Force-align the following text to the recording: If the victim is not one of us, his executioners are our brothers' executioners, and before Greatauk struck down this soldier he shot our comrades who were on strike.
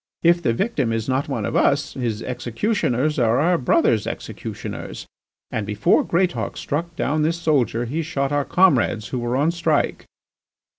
If 0.23 0.41
the 0.41 0.51
victim 0.51 0.91
is 0.91 1.07
not 1.07 1.29
one 1.29 1.45
of 1.45 1.55
us, 1.55 1.93
his 1.93 2.23
executioners 2.23 3.19
are 3.19 3.37
our 3.37 3.55
brothers' 3.59 4.07
executioners, 4.07 5.05
and 5.51 5.63
before 5.63 6.03
Greatauk 6.03 6.57
struck 6.57 6.95
down 6.95 7.21
this 7.21 7.37
soldier 7.39 7.85
he 7.85 8.01
shot 8.01 8.31
our 8.31 8.43
comrades 8.43 9.09
who 9.09 9.19
were 9.19 9.37
on 9.37 9.51
strike. 9.51 10.05